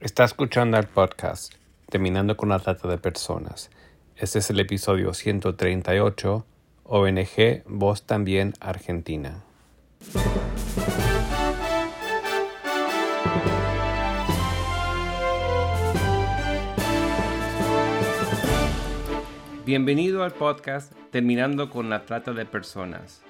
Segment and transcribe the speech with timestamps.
[0.00, 1.52] Está escuchando el podcast
[1.90, 3.70] Terminando con la trata de personas.
[4.16, 6.46] Este es el episodio 138,
[6.84, 9.42] ONG Voz también Argentina.
[19.66, 23.22] Bienvenido al podcast Terminando con la trata de personas.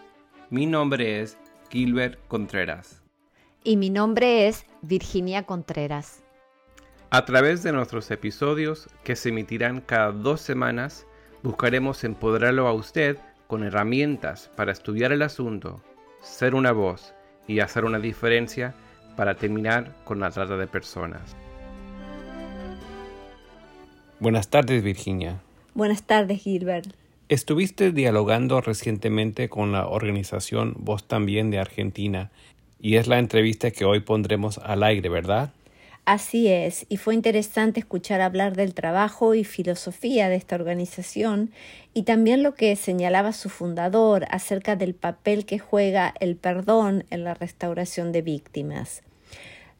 [0.51, 1.37] Mi nombre es
[1.69, 3.03] Gilbert Contreras.
[3.65, 6.23] Y mi nombre es Virginia Contreras.
[7.13, 11.09] A través de nuestros episodios, que se emitirán cada dos semanas,
[11.43, 15.83] buscaremos empoderarlo a usted con herramientas para estudiar el asunto,
[16.23, 17.13] ser una voz
[17.49, 18.77] y hacer una diferencia
[19.17, 21.35] para terminar con la trata de personas.
[24.21, 25.41] Buenas tardes, Virginia.
[25.75, 26.95] Buenas tardes, Gilbert.
[27.29, 32.31] Estuviste dialogando recientemente con la organización Voz también de Argentina
[32.81, 35.53] y es la entrevista que hoy pondremos al aire, ¿verdad?
[36.13, 41.53] Así es, y fue interesante escuchar hablar del trabajo y filosofía de esta organización
[41.95, 47.23] y también lo que señalaba su fundador acerca del papel que juega el perdón en
[47.23, 49.03] la restauración de víctimas.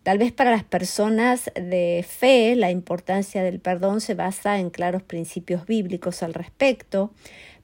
[0.05, 5.03] Tal vez para las personas de fe la importancia del perdón se basa en claros
[5.03, 7.11] principios bíblicos al respecto,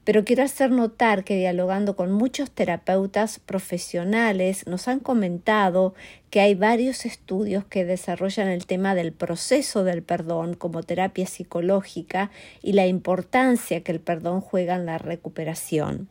[0.07, 5.95] pero quiero hacer notar que dialogando con muchos terapeutas profesionales nos han comentado
[6.29, 12.31] que hay varios estudios que desarrollan el tema del proceso del perdón como terapia psicológica
[12.63, 16.07] y la importancia que el perdón juega en la recuperación.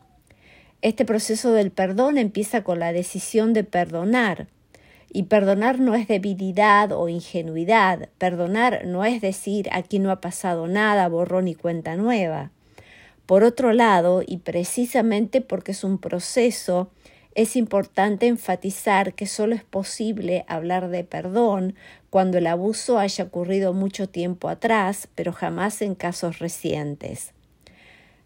[0.83, 4.45] Este proceso del perdón empieza con la decisión de perdonar.
[5.11, 8.09] Y perdonar no es debilidad o ingenuidad.
[8.19, 12.51] Perdonar no es decir aquí no ha pasado nada, borrón y cuenta nueva.
[13.27, 16.89] Por otro lado, y precisamente porque es un proceso,
[17.35, 21.75] es importante enfatizar que solo es posible hablar de perdón
[22.09, 27.33] cuando el abuso haya ocurrido mucho tiempo atrás, pero jamás en casos recientes,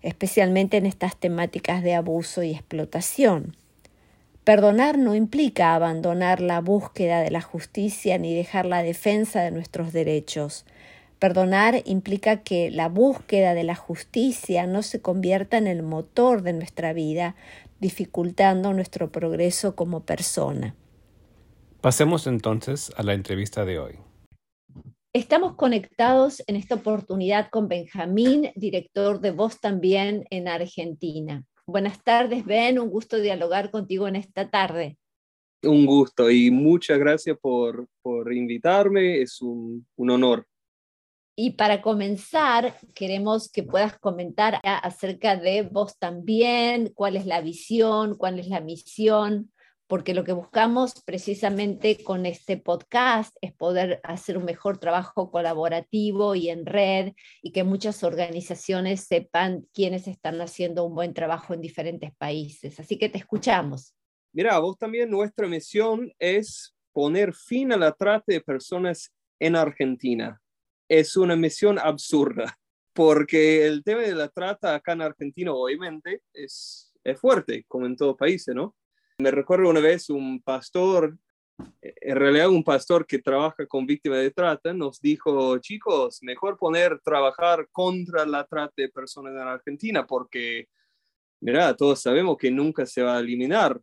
[0.04, 3.58] especialmente en estas temáticas de abuso y explotación.
[4.44, 9.94] Perdonar no implica abandonar la búsqueda de la justicia ni dejar la defensa de nuestros
[9.94, 10.66] derechos.
[11.22, 16.52] Perdonar implica que la búsqueda de la justicia no se convierta en el motor de
[16.52, 17.36] nuestra vida,
[17.80, 20.76] dificultando nuestro progreso como persona.
[21.80, 24.00] Pasemos entonces a la entrevista de hoy.
[25.14, 31.46] Estamos conectados en esta oportunidad con Benjamín, director de Voz también en Argentina.
[31.68, 34.98] Buenas tardes, Ben, un gusto dialogar contigo en esta tarde.
[35.62, 40.48] Un gusto y muchas gracias por, por invitarme, es un, un honor.
[41.44, 48.16] Y para comenzar, queremos que puedas comentar acerca de vos también, cuál es la visión,
[48.16, 49.52] cuál es la misión,
[49.88, 56.36] porque lo que buscamos precisamente con este podcast es poder hacer un mejor trabajo colaborativo
[56.36, 61.62] y en red y que muchas organizaciones sepan quiénes están haciendo un buen trabajo en
[61.62, 62.80] diferentes países.
[62.80, 63.96] Así que te escuchamos.
[64.32, 70.40] Mira, vos también nuestra misión es poner fin a la trata de personas en Argentina
[70.92, 72.60] es una misión absurda,
[72.92, 77.96] porque el tema de la trata acá en Argentina, obviamente, es, es fuerte, como en
[77.96, 78.76] todo país, ¿no?
[79.20, 81.18] Me recuerdo una vez un pastor,
[81.80, 87.00] en realidad un pastor que trabaja con víctimas de trata, nos dijo, chicos, mejor poner
[87.00, 90.68] trabajar contra la trata de personas en Argentina, porque,
[91.40, 93.80] mira, todos sabemos que nunca se va a eliminar.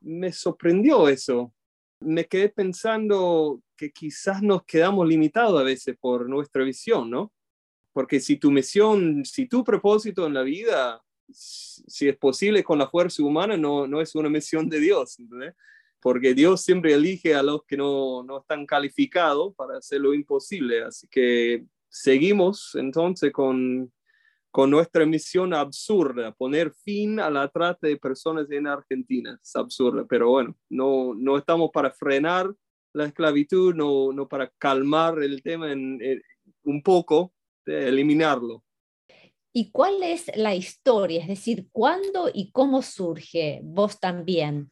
[0.00, 1.52] Me sorprendió eso,
[2.00, 7.32] me quedé pensando que quizás nos quedamos limitados a veces por nuestra visión, ¿no?
[7.92, 12.88] Porque si tu misión, si tu propósito en la vida, si es posible con la
[12.88, 15.54] fuerza humana, no, no es una misión de Dios, ¿entendés?
[16.00, 20.84] Porque Dios siempre elige a los que no, no están calificados para hacer lo imposible.
[20.84, 23.92] Así que seguimos entonces con,
[24.50, 29.38] con nuestra misión absurda, poner fin a la trata de personas en Argentina.
[29.42, 32.52] Es absurda, pero bueno, no, no estamos para frenar
[32.92, 36.00] la esclavitud, no, no para calmar el tema en,
[36.64, 37.32] un poco,
[37.64, 38.64] de eliminarlo.
[39.52, 41.20] ¿Y cuál es la historia?
[41.22, 44.68] Es decir, ¿cuándo y cómo surge Vos también?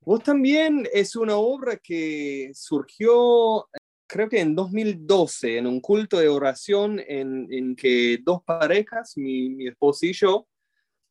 [0.00, 3.66] Vos también es una obra que surgió
[4.14, 9.50] creo que en 2012, en un culto de oración en, en que dos parejas, mi,
[9.50, 10.46] mi esposo y yo,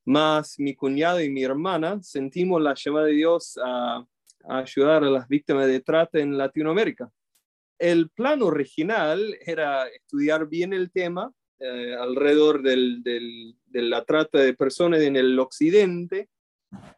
[0.05, 4.05] más mi cuñado y mi hermana, sentimos la llamada de Dios a,
[4.47, 7.11] a ayudar a las víctimas de trata en Latinoamérica.
[7.77, 11.29] El plan original era estudiar bien el tema
[11.59, 16.29] eh, alrededor del, del, de la trata de personas en el occidente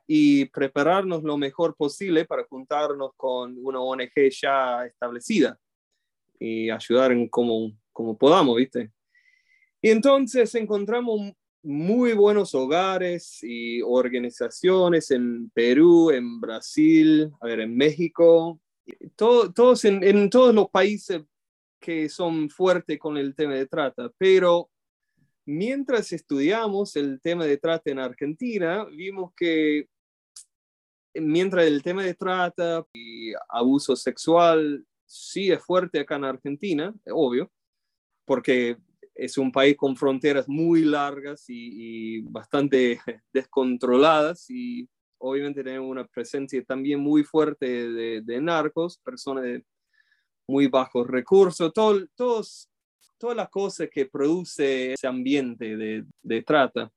[0.05, 5.59] y prepararnos lo mejor posible para juntarnos con una ONG ya establecida
[6.39, 8.91] y ayudar en como, como podamos, ¿viste?
[9.81, 11.33] Y entonces encontramos
[11.63, 18.59] muy buenos hogares y organizaciones en Perú, en Brasil, a ver, en México,
[19.15, 21.23] todos en, en, todos los países
[21.79, 24.69] que son fuertes con el tema de trata, pero
[25.45, 29.87] mientras estudiamos el tema de trata en Argentina, vimos que
[31.15, 37.51] mientras el tema de trata y abuso sexual sí es fuerte acá en Argentina, obvio,
[38.25, 38.77] porque
[39.13, 42.99] es un país con fronteras muy largas y, bastante
[43.33, 44.87] descontroladas y
[45.17, 47.65] obviamente tenemos una presencia también muy fuerte
[48.21, 49.63] de, narcos, personas de
[50.47, 52.69] muy bajos recursos, todo, todos,
[53.17, 56.91] todas las cosas que produce ese ambiente de, de trata.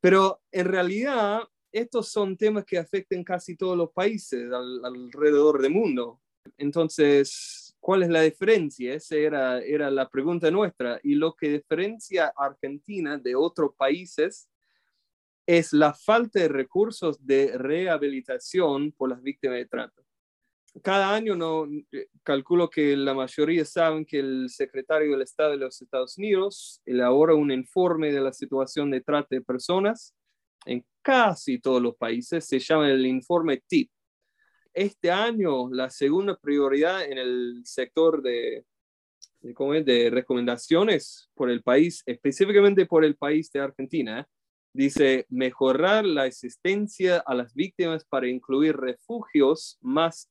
[0.00, 1.42] Pero en realidad
[1.72, 6.20] estos son temas que afectan casi todos los países alrededor del mundo.
[6.58, 8.94] Entonces, ¿cuál es la diferencia?
[8.94, 11.00] Esa era, era la pregunta nuestra.
[11.02, 14.48] Y lo que diferencia a Argentina de otros países
[15.46, 20.02] es la falta de recursos de rehabilitación por las víctimas de trata.
[20.82, 21.66] Cada año no
[22.22, 27.34] calculo que la mayoría saben que el secretario del Estado de los Estados Unidos elabora
[27.34, 30.14] un informe de la situación de trata de personas
[30.66, 32.44] en casi todos los países.
[32.44, 33.90] Se llama el informe TIP
[34.76, 38.64] este año la segunda prioridad en el sector de,
[39.40, 44.28] de, de recomendaciones por el país, específicamente por el país de Argentina,
[44.74, 50.28] dice mejorar la asistencia a las víctimas para incluir refugios más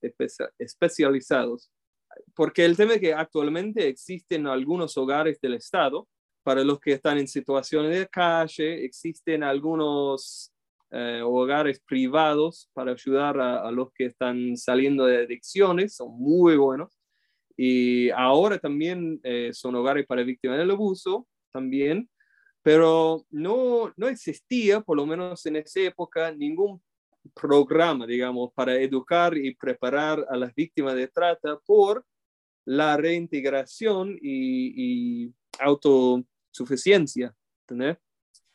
[0.58, 1.72] especializados.
[2.34, 6.08] Porque el tema es que actualmente existen algunos hogares del Estado
[6.44, 10.52] para los que están en situaciones de calle, existen algunos
[10.90, 16.98] eh, hogares privados para ayudar a, los que están saliendo de adicciones, son muy buenos.
[17.56, 22.08] Y ahora también eh, son hogares para víctimas del abuso, también,
[22.62, 26.82] pero no, no existía, por lo menos en esa época, ningún
[27.34, 32.04] programa, digamos, para educar y preparar a las víctimas de trata por
[32.64, 37.34] la reintegración y, y autosuficiencia.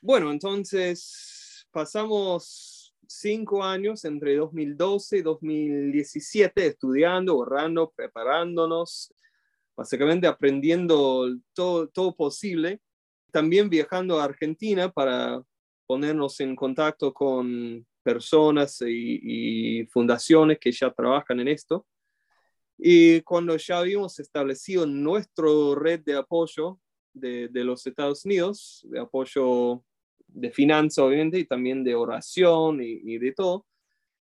[0.01, 1.40] Bueno, entonces
[1.71, 9.13] pasamos cinco años entre 2012 y 2017 estudiando, ahorrando, preparándonos,
[9.75, 12.81] básicamente aprendiendo todo, todo posible.
[13.31, 15.41] También viajando a Argentina para
[15.85, 21.85] ponernos en contacto con personas y, fundaciones que ya trabajan en esto.
[22.77, 25.45] Y cuando ya habíamos establecido nuestra
[25.75, 26.79] red de apoyo
[27.13, 29.83] de, de los Estados Unidos, de apoyo
[30.31, 33.65] de finanzas, obviamente, y también de oración y, de todo.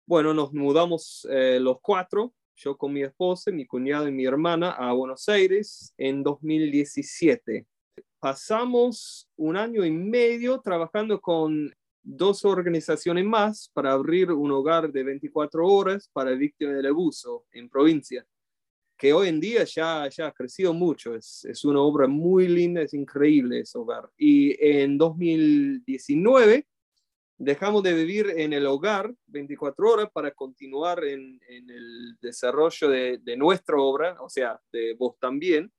[0.06, 4.72] Bueno, nos mudamos eh, los cuatro, yo con mi esposa, mi cuñado y mi hermana,
[4.72, 7.66] a Buenos Aires en 2017.
[8.20, 15.04] Pasamos un año y medio trabajando con dos organizaciones más para abrir un hogar de
[15.04, 18.26] 24 horas para víctimas del abuso en provincia
[19.02, 21.16] que hoy en día ya, ya ha crecido mucho.
[21.16, 24.08] Es, es, una obra muy linda, es increíble ese hogar.
[24.16, 26.68] Y en 2019
[27.36, 33.18] dejamos de vivir en el hogar 24 horas para continuar en, en el desarrollo de,
[33.18, 35.72] de, nuestra obra, o sea, de vos también,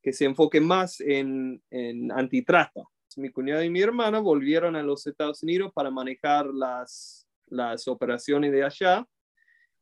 [0.00, 2.84] que se enfoque más en, en antitrata.
[3.16, 8.52] Mi cuñada y mi hermana volvieron a los Estados Unidos para manejar las, las operaciones
[8.52, 9.04] de allá.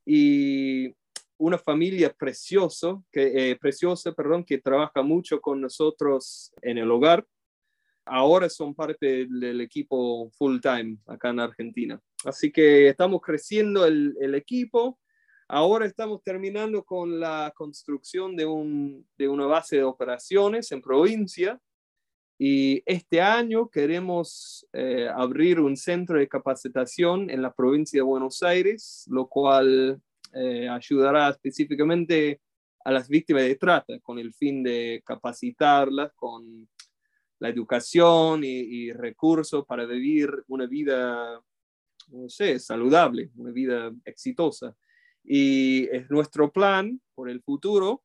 [0.06, 0.94] Y
[1.38, 7.24] una familia precioso, que, eh, preciosa perdón, que trabaja mucho con nosotros en el hogar.
[8.04, 12.00] Ahora son parte del equipo full time acá en Argentina.
[12.24, 14.98] Así que estamos creciendo el, equipo.
[15.46, 21.60] Ahora estamos terminando con la construcción de, un, de una base de operaciones en provincia
[22.40, 28.44] y este año queremos eh, abrir un centro de capacitación en la provincia de Buenos
[28.44, 30.00] Aires, lo cual
[30.32, 32.40] eh, ayudará específicamente
[32.84, 36.68] a las víctimas de trata con el fin de capacitarlas con
[37.40, 41.40] la educación y, recursos para vivir una vida,
[42.08, 44.74] no sé, saludable, una vida exitosa.
[45.22, 48.02] Y es nuestro plan por el futuro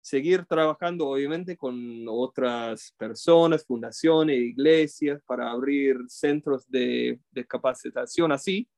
[0.00, 8.68] seguir trabajando obviamente con otras personas, fundaciones, iglesias, para abrir centros de, de capacitación así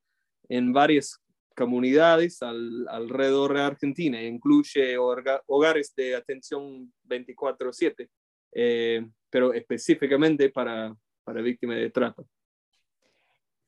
[0.49, 1.21] en varias
[1.57, 8.09] comunidades alrededor de Argentina, incluye hogares de atención 24/7,
[8.53, 12.23] eh, pero específicamente para, para víctimas de trata.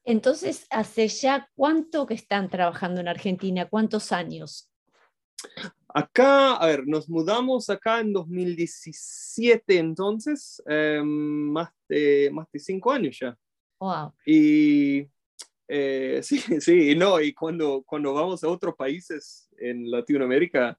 [0.05, 3.69] Entonces, ¿hace ya cuánto que están trabajando en Argentina?
[3.69, 4.69] ¿Cuántos años?
[5.95, 12.91] Acá, a ver, nos mudamos acá en 2017, entonces, em, más, de, más de cinco
[12.91, 13.37] años ya.
[13.79, 14.13] Wow.
[14.25, 15.07] Y
[15.75, 20.79] eh, sí, sí, no, y cuando, cuando vamos a otros países en Latinoamérica,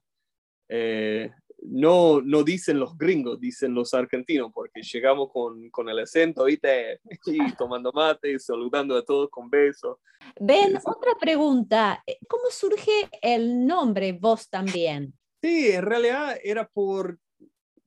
[0.68, 1.30] eh,
[1.62, 7.00] no, no dicen los gringos, dicen los argentinos, porque llegamos con, con el acento, ¿viste?
[7.26, 9.98] Y tomando mate, y saludando a todos con besos.
[10.38, 15.12] Ben, otra pregunta, eh, ¿cómo surge el nombre Vos también?
[15.42, 17.18] Sí, en realidad era por,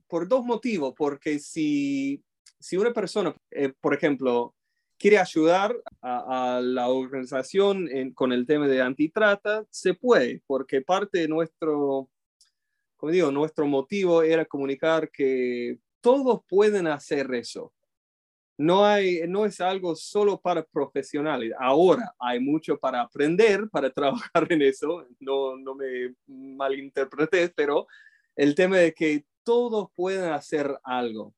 [0.08, 2.22] por dos motivos, porque si,
[2.60, 4.56] si una persona, eh, por ejemplo,
[4.98, 5.76] quiere ayudar
[6.08, 12.10] a, la organización con el tema de antitrata, se puede, porque parte de nuestro
[12.98, 17.74] como digo, nuestro motivo era comunicar que todos pueden hacer eso.
[18.58, 21.54] No, hay, no es algo solo para profesionales.
[21.60, 25.08] Ahora hay mucho para aprender, para trabajar en eso.
[25.20, 27.88] No, no me malinterpretes, pero
[28.36, 31.36] el tema de que todos pueden hacer algo.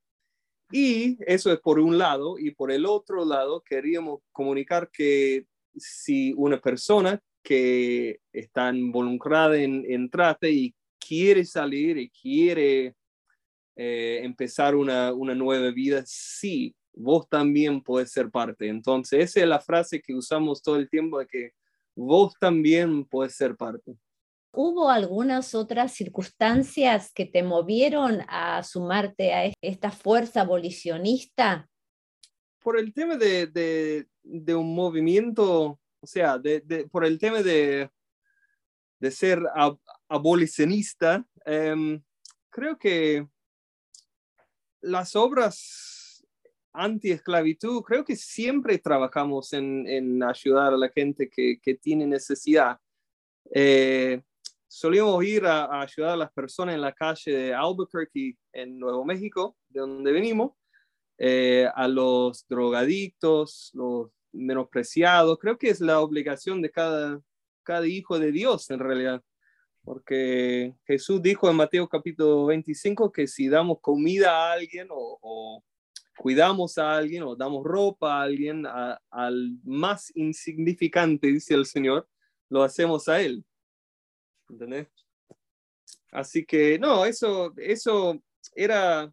[0.71, 5.45] Y eso es por un lado, y por el otro lado queríamos comunicar que
[5.75, 12.95] si una persona que está involucrada en, en trate y quiere salir y quiere
[13.75, 18.67] eh, empezar una, una nueva vida, sí, vos también puedes ser parte.
[18.67, 21.51] Entonces, esa es la frase que usamos todo el tiempo de que
[21.95, 23.95] vos también puedes ser parte.
[24.51, 31.69] ¿Hubo algunas otras circunstancias que te movieron a sumarte a esta fuerza abolicionista?
[32.59, 36.41] Por el tema de, un movimiento, o sea,
[36.91, 37.89] por el tema de,
[38.99, 39.41] de ser
[40.07, 42.01] abolicionista, em,
[42.49, 43.27] creo que
[44.81, 46.25] las obras
[46.73, 52.79] anti-esclavitud, creo que siempre trabajamos en, ayudar a la gente que, tiene necesidad.
[53.53, 54.21] Eh,
[54.69, 59.57] solíamos ir a, ayudar a las personas en la calle de Albuquerque, en Nuevo México,
[59.67, 60.51] de donde venimos,
[61.17, 65.39] eh, a los drogadictos, los menospreciados.
[65.39, 67.19] Creo que es la obligación de cada,
[67.63, 69.21] cada hijo de Dios en realidad.
[69.83, 75.63] Porque Jesús dijo en Mateo capítulo 25 que si damos comida a alguien o,
[76.15, 78.65] cuidamos a alguien o damos ropa a alguien,
[79.09, 82.07] al más insignificante, dice el Señor,
[82.49, 83.43] lo hacemos a Él.
[84.49, 84.87] ¿Entendés?
[86.11, 88.21] Así que no, eso, eso
[88.55, 89.11] era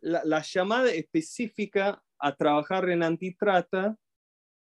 [0.00, 3.96] la, la llamada específica a trabajar en antitrata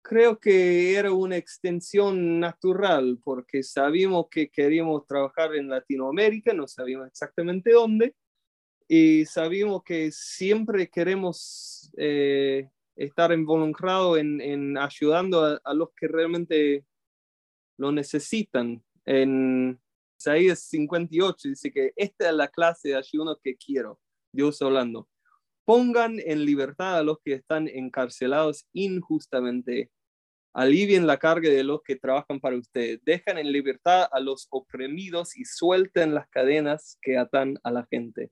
[0.05, 7.07] creo que era una extensión natural porque sabíamos que queríamos trabajar en Latinoamérica, no sabíamos
[7.07, 8.15] exactamente dónde,
[8.87, 16.85] y sabíamos que siempre queremos eh, estar involucrados en, ayudando a, los que realmente
[17.77, 18.83] lo necesitan.
[19.05, 19.79] En
[20.19, 23.99] Isaías 58 dice que esta es la clase de ayuno que quiero,
[24.31, 25.07] Dios hablando.
[25.65, 29.91] Pongan en libertad a los que están encarcelados injustamente
[30.55, 35.35] alivien la carga de los que trabajan para ustedes, dejan en libertad a los oprimidos
[35.35, 38.31] y suelten las cadenas que atan a la gente.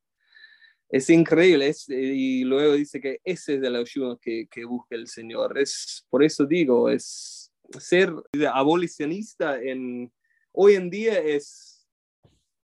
[0.90, 5.58] Es increíble, y luego dice que ese es el ayuno que, que busca el Señor.
[5.58, 8.14] Es, por eso digo, es ser
[8.54, 10.10] abolicionista en,
[10.54, 11.88] hoy en día es,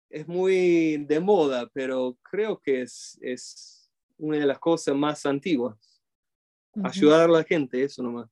[0.09, 5.77] es muy de moda, pero creo que es, es una de las cosas más antiguas.
[6.83, 8.29] Ayudar a la gente, eso nomás.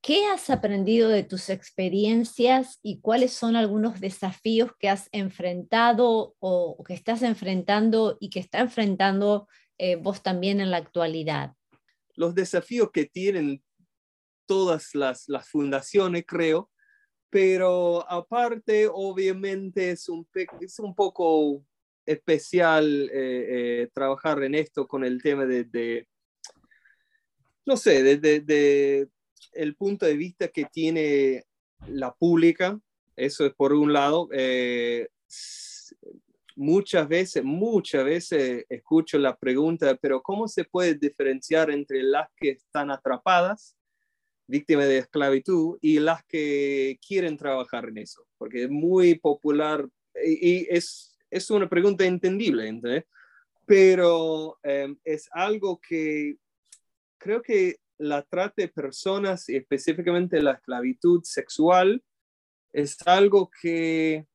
[0.00, 6.82] ¿Qué has aprendido de tus experiencias y cuáles son algunos desafíos que has enfrentado o
[6.84, 9.46] que estás enfrentando y que está enfrentando
[9.78, 11.52] eh, vos también en la actualidad?
[12.14, 13.62] Los desafíos que tienen
[14.46, 16.68] todas las, fundaciones, creo,
[17.32, 20.28] pero aparte, obviamente, es un,
[20.60, 21.64] es un poco
[22.04, 23.46] especial eh,
[23.84, 26.06] eh, trabajar en esto con el tema de,
[27.64, 29.08] no sé, de
[29.52, 31.46] el punto de vista que tiene
[31.86, 32.78] la pública,
[33.16, 34.28] eso es por un lado.
[34.30, 35.08] Eh,
[36.54, 42.50] muchas veces, muchas veces escucho la pregunta, pero ¿cómo se puede diferenciar entre las que
[42.50, 43.74] están atrapadas,
[44.46, 48.26] víctimas de esclavitud, y las que quieren trabajar en eso?
[48.38, 53.06] Porque es muy popular y, es, es una pregunta entendible,
[53.66, 56.36] pero eh, es algo que
[57.18, 62.02] creo que la trata de personas y específicamente la esclavitud sexual
[62.72, 64.26] es algo que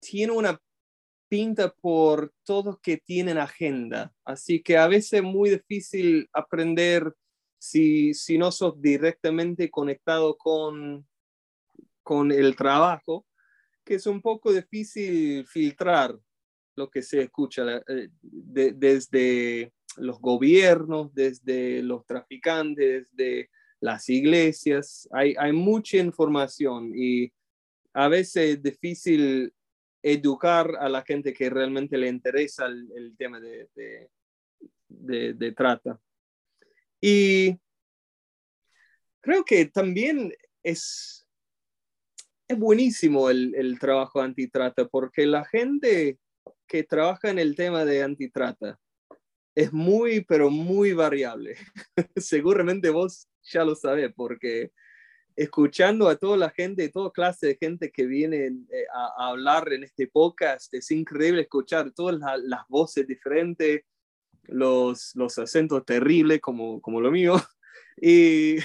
[0.00, 0.60] tiene una
[1.28, 4.12] pinta por todos que tienen agenda.
[4.24, 7.12] Así que a veces es muy difícil aprender
[7.64, 11.06] si, si no sos directamente conectado con
[12.04, 13.26] con el trabajo,
[13.84, 16.16] que es un poco difícil filtrar
[16.76, 25.08] lo que se escucha eh, desde los gobiernos, desde los traficantes, desde las iglesias.
[25.12, 27.32] Hay, hay mucha información y
[27.94, 29.52] a veces es difícil
[30.02, 33.68] educar a la gente que realmente le interesa el, tema de,
[34.88, 35.98] de, trata.
[37.06, 37.60] Y
[39.20, 40.32] creo que también
[40.62, 41.26] es,
[42.48, 46.18] es buenísimo el, el trabajo antitrata porque la gente
[46.66, 48.80] que trabaja en el tema de antitrata
[49.54, 51.56] es muy, pero muy variable.
[52.16, 54.72] Seguramente vos ya lo sabés porque
[55.36, 59.84] escuchando a toda la gente, toda clase de gente que viene eh, a, hablar en
[59.84, 63.82] este podcast, es increíble escuchar todas las voces diferentes,
[64.46, 67.34] los, los acentos terribles como, como lo mío.
[67.96, 68.56] Y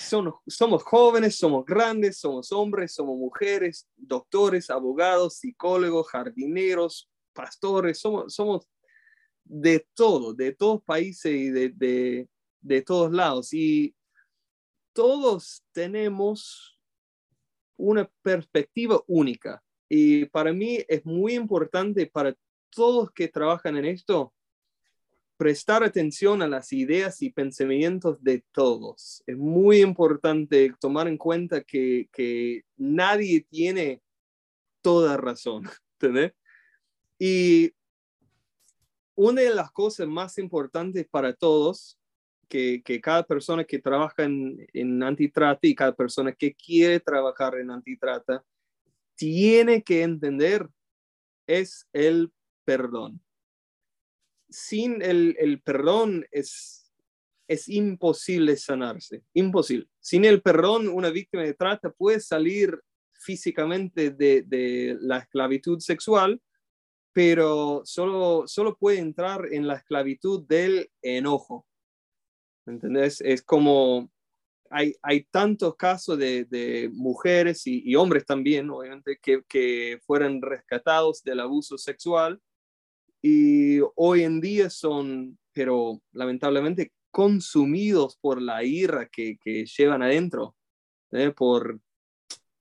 [0.00, 8.34] son, somos jóvenes, somos grandes, somos hombres, somos mujeres, doctores, abogados, psicólogos, jardineros, pastores, somos,
[8.34, 8.68] somos
[9.44, 12.28] de todo, de todos países y de, de,
[12.60, 13.52] de todos lados.
[13.54, 13.94] Y
[14.92, 16.78] todos tenemos
[17.76, 19.62] una perspectiva única.
[19.88, 22.36] Y para mí es muy importante para
[22.70, 24.32] todos que trabajan en esto
[25.40, 29.22] prestar atención a las ideas y pensamientos de todos.
[29.26, 34.02] Es muy importante tomar en cuenta que, que nadie tiene
[34.82, 35.68] toda razón.
[37.22, 37.74] Y
[39.14, 41.98] una de las cosas más importantes para todos
[42.48, 47.70] que, cada persona que trabaja en, en antitrata y cada persona que quiere trabajar en
[47.70, 48.42] antitrata
[49.14, 50.66] tiene que entender
[51.46, 52.32] es el
[52.70, 53.20] perdón.
[54.48, 56.92] Sin el, perdón es,
[57.48, 59.88] es imposible sanarse, imposible.
[59.98, 62.80] Sin el perdón, una víctima de trata puede salir
[63.12, 66.40] físicamente de, de la esclavitud sexual,
[67.12, 71.66] pero solo, solo puede entrar en la esclavitud del enojo.
[72.66, 73.20] ¿entendés?
[73.20, 74.12] Es como
[74.70, 80.40] hay, hay tantos casos de, de mujeres y, y, hombres también, obviamente, que, que fueron
[80.40, 82.40] rescatados del abuso sexual
[83.22, 90.56] y hoy en día son, pero lamentablemente, consumidos por la ira que, que llevan adentro,
[91.12, 91.30] ¿eh?
[91.30, 91.80] por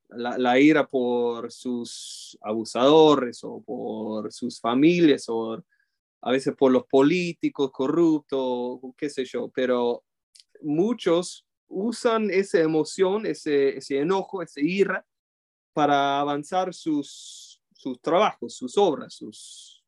[0.09, 5.63] la, la, ira por sus abusadores o por sus familias o
[6.21, 10.03] a veces por los políticos corruptos, qué sé yo, pero
[10.61, 15.05] muchos usan esa emoción, ese, ese enojo, esa ira
[15.73, 19.78] para avanzar sus, sus trabajos, sus obras, sus,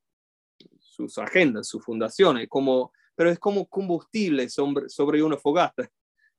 [1.10, 5.90] sus agendas, sus fundaciones, como, pero es como combustible sobre, sobre una fogata.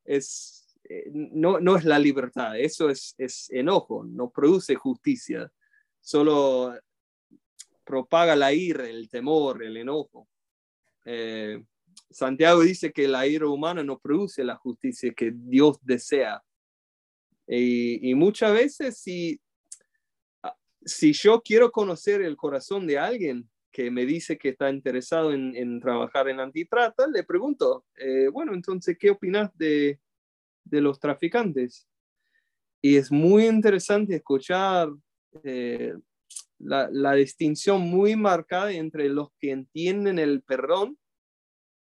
[0.04, 5.50] Es, eh, no, no es la libertad, eso es, es enojo, no produce justicia,
[6.00, 6.74] solo
[7.84, 10.28] propaga la ira, el temor, el enojo.
[11.04, 11.62] Eh,
[12.10, 16.42] Santiago dice que la ira humana no produce la justicia que Dios desea.
[17.46, 19.40] Y, muchas veces si,
[20.84, 25.80] si yo quiero conocer el corazón de alguien que me dice que está interesado en,
[25.80, 29.98] trabajar en antitrata, le pregunto, eh, bueno, entonces, ¿qué opinas de,
[30.64, 31.88] de, los traficantes?
[32.82, 34.90] Y es muy interesante escuchar
[35.44, 35.94] eh,
[36.58, 40.98] la, distinción muy marcada entre los que entienden el perdón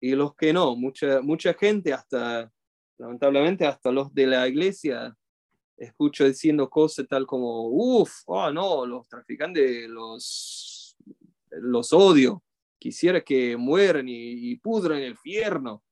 [0.01, 0.75] y los que no.
[0.75, 2.51] Mucha, mucha gente, hasta
[2.97, 5.15] lamentablemente, hasta los de la iglesia,
[5.77, 10.76] escucho diciendo cosas tal como, uff, oh no, los traficantes los,
[11.51, 12.43] los odio,
[12.79, 15.83] quisiera que mueran y, y pudran el infierno.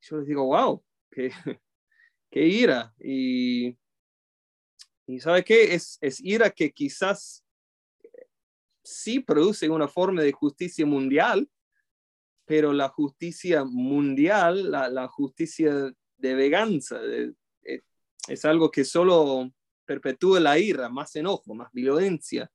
[0.00, 0.82] Yo les digo, wow,
[2.30, 2.94] qué, ira.
[2.98, 3.76] Y,
[5.06, 5.74] y ¿sabe qué?
[5.74, 7.44] Es, es ira que quizás
[8.82, 11.48] sí produce una forma de justicia mundial,
[12.44, 17.82] pero la justicia mundial, la, justicia de venganza, eh,
[18.28, 19.50] es algo que solo
[19.84, 22.50] perpetúa la ira, más enojo, más violencia.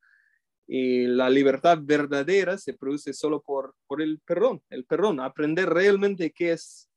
[0.68, 6.32] Y la libertad verdadera se produce solo por, por el perdón, el perdón, aprender realmente
[6.32, 6.90] qué es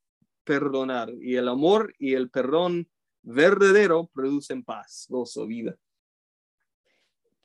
[0.44, 1.12] perdonar.
[1.20, 2.88] Y el amor y el perdón
[3.22, 5.76] verdadero producen paz, gozo, vida.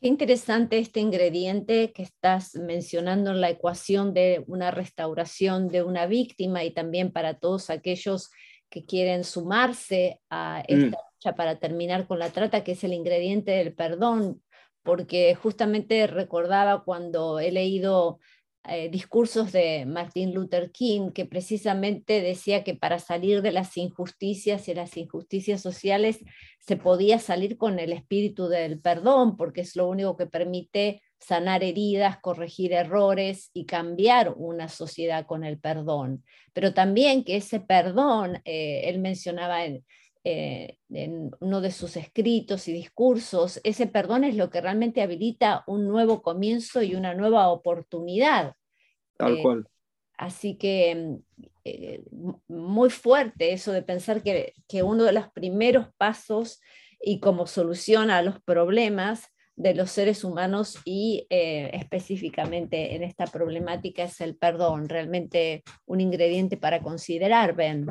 [0.04, 6.08] Qué interesante este ingrediente que estás mencionando en la ecuación de una restauración de una
[6.08, 8.30] víctima y también para todos aquellos
[8.70, 10.74] que quieren sumarse a mm.
[10.74, 14.43] esta lucha para terminar con la trata, que es el ingrediente del perdón,
[14.84, 18.20] porque justamente recordaba cuando he leído
[18.66, 24.70] eh, discursos de Martin Luther King, que precisamente decía que para salir de las injusticias
[24.70, 26.20] y las injusticias sociales
[26.60, 31.62] se podía salir con el espíritu del perdón, porque es lo único que permite sanar
[31.62, 36.24] heridas, corregir errores y cambiar una sociedad con el perdón.
[36.54, 39.84] Pero también que ese perdón, eh, él mencionaba en,
[40.26, 45.66] eh, en uno de sus escritos y discursos, ese perdón es lo que realmente habilita
[45.68, 48.56] un nuevo comienzo y una nueva oportunidad.
[49.18, 49.68] Tal eh, cual.
[50.18, 51.18] Así que
[51.66, 52.04] eh,
[52.48, 56.62] muy fuerte eso de pensar que, uno de los primeros pasos
[57.02, 64.04] y como solución a los problemas de los seres humanos y específicamente en esta problemática
[64.04, 67.88] es el perdón, realmente un ingrediente para considerar, Ben.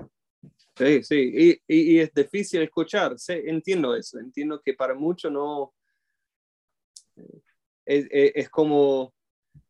[0.77, 5.75] Sí, sí, y, es difícil escuchar, sí, entiendo eso, entiendo que para muchos no,
[7.85, 9.13] es, como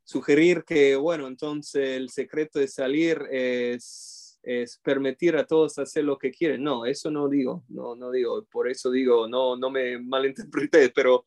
[0.05, 6.19] sugerir que, bueno, entonces el secreto de salir es, es, permitir a todos hacer lo
[6.19, 6.63] que quieren.
[6.63, 11.25] No, eso no digo, no, no digo, por eso digo, no, no me malinterpretes, pero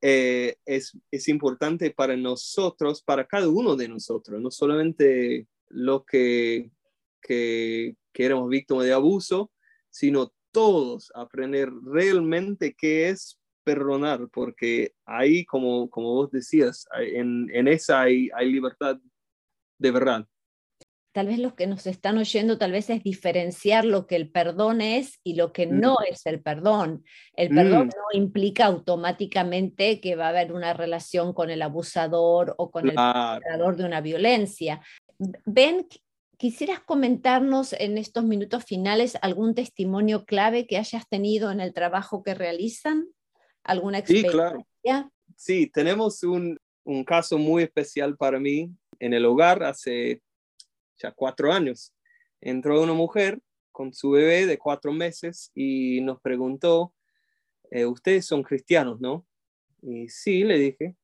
[0.00, 6.70] eh, es, es importante para nosotros, para cada uno de nosotros, no solamente lo que,
[7.20, 9.50] que, que éramos víctimas de abuso,
[9.90, 17.68] sino todos aprender realmente qué es perdonar, porque ahí, como, como vos decías, en, en
[17.68, 18.98] esa hay, hay libertad
[19.78, 20.26] de verdad.
[21.12, 24.80] Tal vez los que nos están oyendo, tal vez es diferenciar lo que el perdón
[24.80, 26.04] es y lo que no mm.
[26.10, 27.04] es el perdón.
[27.34, 27.90] El perdón mm.
[27.90, 32.94] no implica automáticamente que va a haber una relación con el abusador o con el
[32.94, 34.80] perpetrador de una violencia.
[35.44, 35.86] Ven
[36.42, 42.24] ¿Quisieras comentarnos en estos minutos finales algún testimonio clave que hayas tenido en el trabajo
[42.24, 43.06] que realizan?
[43.62, 44.32] ¿Alguna experiencia?
[44.32, 45.12] Sí, claro.
[45.36, 50.20] Sí, tenemos un, un caso muy especial para mí en el hogar hace
[51.00, 51.94] ya cuatro años.
[52.40, 56.92] Entró una mujer con su bebé de cuatro meses y nos preguntó,
[57.70, 59.24] eh, ustedes son cristianos, ¿no?
[59.80, 60.96] Y sí, le dije.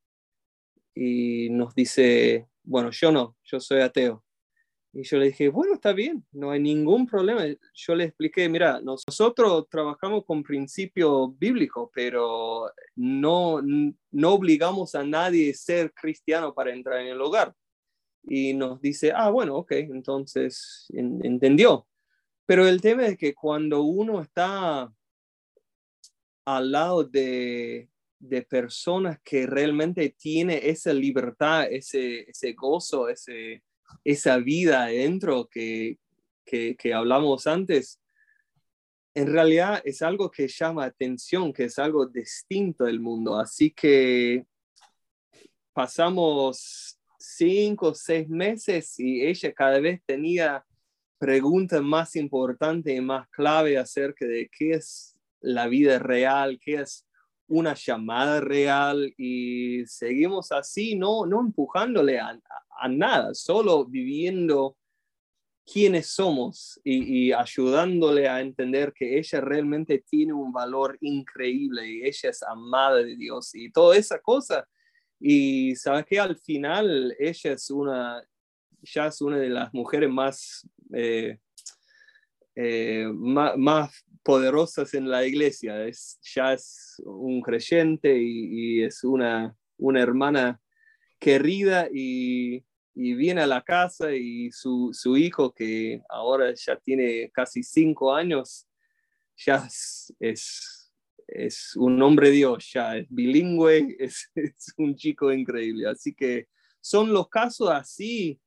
[0.97, 4.25] Y nos dice, bueno, yo no, yo soy ateo.
[4.93, 7.45] Y yo le dije, bueno, está bien, no hay ningún problema.
[7.75, 15.51] Yo le expliqué, mira, nosotros trabajamos con principio bíblico, pero no, no obligamos a nadie
[15.51, 17.55] a ser cristiano para entrar en el hogar.
[18.23, 21.87] Y nos dice, ah, bueno, ok, entonces entendió.
[22.47, 24.91] Pero el tema es que cuando uno está
[26.47, 33.63] al lado de, de personas que realmente tiene esa libertad, ese, ese gozo, ese,
[34.05, 35.99] esa vida adentro que,
[36.45, 38.01] que, hablamos antes,
[39.15, 43.39] en realidad es algo que llama atención, que es algo distinto del mundo.
[43.39, 44.45] Así que
[45.73, 50.65] pasamos cinco o seis meses y ella cada vez tenía
[51.19, 57.08] preguntas más importantes y más clave acerca de qué es la vida real, qué es
[57.49, 62.39] una llamada real y seguimos así, no, no empujándole a,
[62.79, 64.77] a nada, solo viviendo
[65.71, 72.31] quiénes somos y, ayudándole a entender que ella realmente tiene un valor increíble y ella
[72.31, 74.67] es amada de Dios y toda esa cosa.
[75.21, 78.23] Y sabes que al final ella es una,
[78.83, 81.39] ya es una de las mujeres más, eh,
[82.55, 85.87] eh, más, poderosas en la iglesia.
[85.87, 90.61] Es, ya es un creyente y, es una, una hermana
[91.19, 97.31] querida y, y viene a la casa y su, su, hijo, que ahora ya tiene
[97.33, 98.69] casi cinco años,
[99.37, 100.13] ya es,
[101.27, 105.89] es, un hombre Dios, ya es bilingüe, es, es, un chico increíble.
[105.89, 106.49] Así que
[106.81, 108.41] son los casos así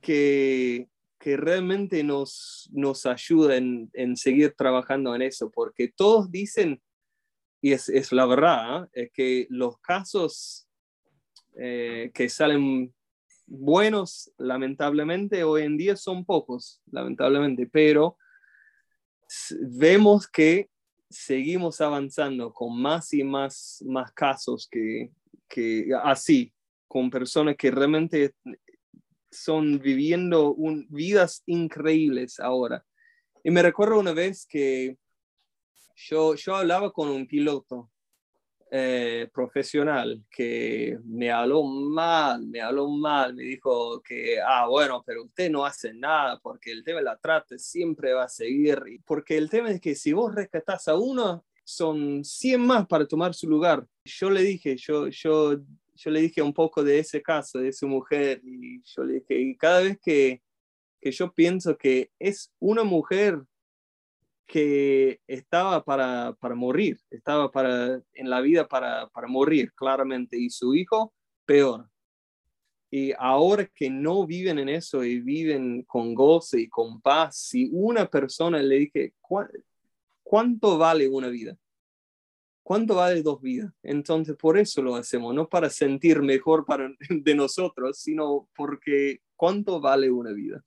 [0.00, 0.88] que,
[1.18, 6.80] que realmente nos, nos ayudan en, seguir trabajando en eso, porque todos dicen,
[7.60, 9.02] y es, es la verdad, ¿eh?
[9.04, 10.68] es que los casos
[11.56, 12.94] eh, que salen
[13.46, 18.16] buenos, lamentablemente, hoy en día son pocos, lamentablemente, pero
[19.60, 20.70] vemos que
[21.10, 25.10] seguimos avanzando con más y más, más casos que,
[25.48, 26.52] que así,
[26.86, 28.34] con personas que realmente
[29.30, 30.56] son viviendo
[30.88, 32.84] vidas increíbles ahora.
[33.44, 34.96] Y me recuerdo una vez que
[35.94, 37.90] yo, yo hablaba con un piloto
[38.70, 45.24] eh, profesional que me habló mal, me habló mal, me dijo que, ah, bueno, pero
[45.24, 49.38] usted no hace nada porque el tema de la trata siempre va a seguir, porque
[49.38, 53.48] el tema es que si vos rescatás a uno, son 100 más para tomar su
[53.48, 53.86] lugar.
[54.04, 55.56] Yo le dije, yo, yo,
[55.98, 59.40] yo le dije un poco de ese caso, de su mujer, y yo le dije,
[59.40, 60.40] y cada vez que,
[61.00, 63.42] que yo pienso que es una mujer
[64.46, 70.50] que estaba para, para morir, estaba para, en la vida para, para morir, claramente, y
[70.50, 71.12] su hijo
[71.44, 71.90] peor.
[72.90, 77.68] Y ahora que no viven en eso y viven con goce y con paz, si
[77.72, 79.14] una persona le dije,
[80.22, 81.58] ¿cuánto vale una vida?
[82.68, 83.72] ¿Cuánto vale dos vidas?
[83.82, 89.80] Entonces, por eso lo hacemos, no para sentir mejor para, de nosotros, sino porque ¿cuánto
[89.80, 90.62] vale una vida?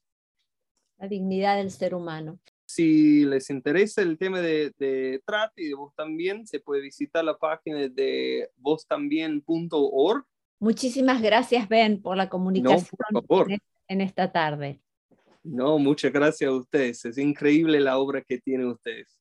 [0.97, 2.39] La dignidad del ser humano.
[2.65, 7.23] Si les interesa el tema de, de trata y de vos también, se puede visitar
[7.23, 10.25] la página de vostambien.org
[10.57, 12.97] Muchísimas gracias, Ben, por la comunicación
[13.87, 14.81] En, esta tarde.
[15.43, 17.05] No, muchas gracias a ustedes.
[17.05, 19.20] Es increíble la obra que tienen ustedes.